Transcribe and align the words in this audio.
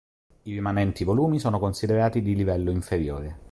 I 0.45 0.51
rimanenti 0.51 1.03
volumi 1.03 1.37
sono 1.37 1.59
considerati 1.59 2.23
di 2.23 2.33
livello 2.33 2.71
inferiore. 2.71 3.37